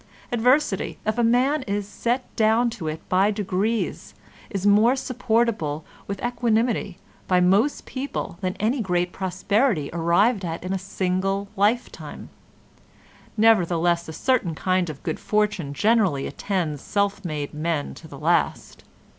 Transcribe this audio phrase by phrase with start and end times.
[0.31, 4.15] Adversity, if a man is set down to it by degrees,
[4.49, 10.73] is more supportable with equanimity by most people than any great prosperity arrived at in
[10.73, 12.29] a single lifetime.
[13.37, 18.83] Nevertheless a certain kind of good fortune generally attends self made men to the last.